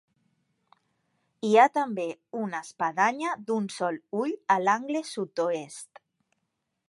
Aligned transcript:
Hi 1.49 1.51
ha 1.57 1.65
també 1.75 2.05
una 2.39 2.61
espadanya 2.67 3.35
d'un 3.49 3.69
sol 3.75 4.01
ull 4.21 4.35
a 4.57 4.57
l'angle 4.69 5.03
sud-oest. 5.13 6.05